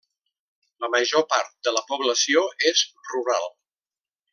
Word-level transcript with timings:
La 0.85 0.89
major 0.95 1.25
part 1.35 1.53
de 1.69 1.75
la 1.77 1.85
població 1.93 2.43
és 2.73 2.85
rural. 3.13 3.51